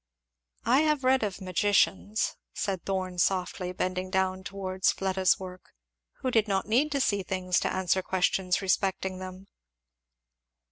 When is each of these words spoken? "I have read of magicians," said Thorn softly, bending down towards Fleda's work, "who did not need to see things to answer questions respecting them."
"I 0.65 0.79
have 0.79 1.03
read 1.03 1.21
of 1.21 1.41
magicians," 1.41 2.35
said 2.55 2.83
Thorn 2.85 3.19
softly, 3.19 3.71
bending 3.71 4.09
down 4.09 4.43
towards 4.43 4.91
Fleda's 4.91 5.37
work, 5.39 5.75
"who 6.21 6.31
did 6.31 6.47
not 6.47 6.67
need 6.67 6.91
to 6.93 6.99
see 6.99 7.21
things 7.21 7.59
to 7.59 7.71
answer 7.71 8.01
questions 8.01 8.63
respecting 8.63 9.19
them." 9.19 9.45